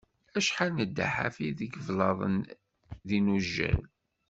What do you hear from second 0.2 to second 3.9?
Acḥal nedda ḥafi deg iblaḍen d inujal.